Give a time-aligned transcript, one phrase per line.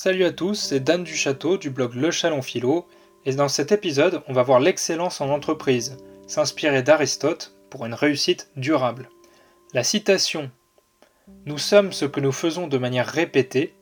[0.00, 2.86] Salut à tous, c'est Dan du Château du blog Le Chalon Philo,
[3.26, 5.96] et dans cet épisode, on va voir l'excellence en entreprise,
[6.28, 9.08] s'inspirer d'Aristote pour une réussite durable.
[9.74, 10.52] La citation.
[11.46, 13.74] Nous sommes ce que nous faisons de manière répétée,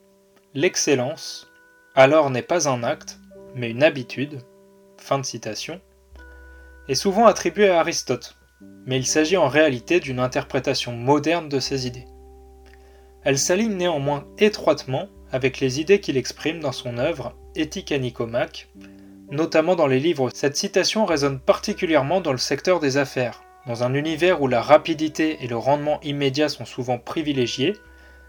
[0.54, 1.52] l'excellence,
[1.94, 3.18] alors n'est pas un acte,
[3.54, 4.40] mais une habitude,
[4.96, 5.82] fin de citation,
[6.88, 8.38] est souvent attribuée à Aristote,
[8.86, 12.06] mais il s'agit en réalité d'une interprétation moderne de ses idées.
[13.22, 17.98] Elle s'aligne néanmoins étroitement avec les idées qu'il exprime dans son œuvre Éthique à
[19.30, 20.30] notamment dans les livres.
[20.32, 23.42] Cette citation résonne particulièrement dans le secteur des affaires.
[23.66, 27.74] Dans un univers où la rapidité et le rendement immédiat sont souvent privilégiés,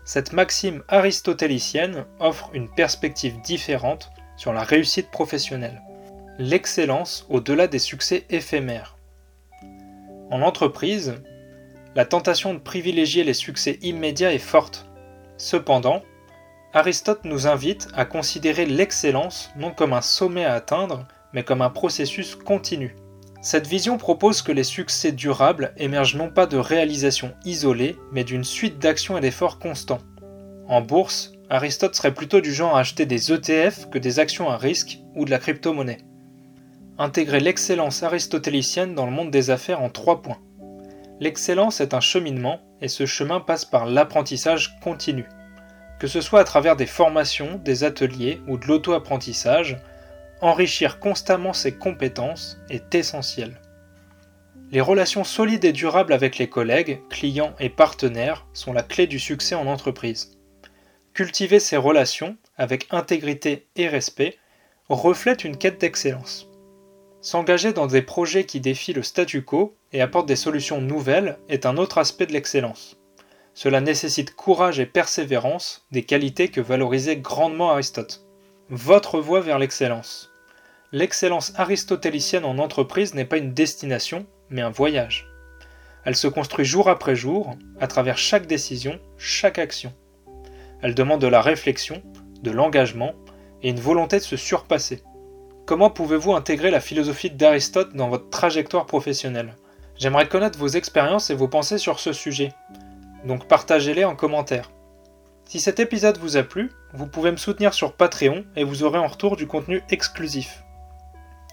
[0.05, 5.81] cette maxime aristotélicienne offre une perspective différente sur la réussite professionnelle.
[6.39, 8.97] L'excellence au-delà des succès éphémères.
[10.31, 11.15] En entreprise,
[11.95, 14.85] la tentation de privilégier les succès immédiats est forte.
[15.37, 16.03] Cependant,
[16.77, 21.71] Aristote nous invite à considérer l'excellence non comme un sommet à atteindre, mais comme un
[21.71, 22.95] processus continu.
[23.41, 28.43] Cette vision propose que les succès durables émergent non pas de réalisations isolées, mais d'une
[28.43, 30.03] suite d'actions et d'efforts constants.
[30.67, 34.57] En bourse, Aristote serait plutôt du genre à acheter des ETF que des actions à
[34.57, 36.05] risque ou de la crypto-monnaie.
[36.99, 40.37] Intégrer l'excellence aristotélicienne dans le monde des affaires en trois points.
[41.19, 45.25] L'excellence est un cheminement et ce chemin passe par l'apprentissage continu.
[45.99, 49.77] Que ce soit à travers des formations, des ateliers ou de l'auto-apprentissage,
[50.41, 53.59] enrichir constamment ses compétences est essentiel.
[54.71, 59.17] Les relations solides et durables avec les collègues, clients et partenaires sont la clé du
[59.17, 60.37] succès en entreprise.
[61.13, 64.37] Cultiver ces relations avec intégrité et respect
[64.89, 66.47] reflète une quête d'excellence.
[67.21, 71.65] S'engager dans des projets qui défient le statu quo et apportent des solutions nouvelles est
[71.65, 72.96] un autre aspect de l'excellence.
[73.57, 78.21] Cela nécessite courage et persévérance, des qualités que valorisait grandement Aristote.
[78.69, 80.29] Votre voie vers l'excellence.
[80.91, 85.27] L'excellence aristotélicienne en entreprise n'est pas une destination, mais un voyage.
[86.05, 89.91] Elle se construit jour après jour, à travers chaque décision, chaque action.
[90.83, 92.03] Elle demande de la réflexion,
[92.43, 93.13] de l'engagement
[93.63, 95.01] et une volonté de se surpasser.
[95.65, 99.55] Comment pouvez-vous intégrer la philosophie d'Aristote dans votre trajectoire professionnelle?
[99.97, 102.51] J'aimerais connaître vos expériences et vos pensées sur ce sujet,
[103.27, 104.71] donc partagez-les en commentaire.
[105.45, 108.99] Si cet épisode vous a plu, vous pouvez me soutenir sur Patreon et vous aurez
[108.99, 110.63] en retour du contenu exclusif.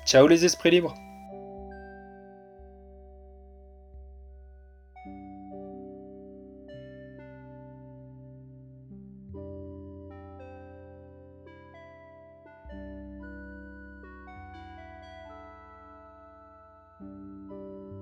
[0.07, 0.95] Ciao les esprits libres